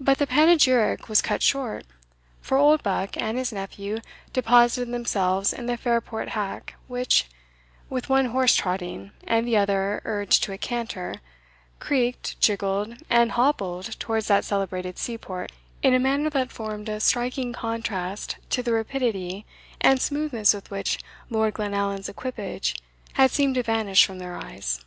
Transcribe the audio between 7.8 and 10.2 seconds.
with one horse trotting, and the other